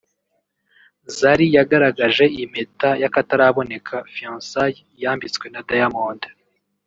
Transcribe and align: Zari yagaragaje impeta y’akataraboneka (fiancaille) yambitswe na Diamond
Zari 1.17 1.45
yagaragaje 1.57 2.25
impeta 2.43 2.89
y’akataraboneka 3.01 3.95
(fiancaille) 4.13 4.81
yambitswe 5.01 5.45
na 5.53 5.61
Diamond 5.69 6.21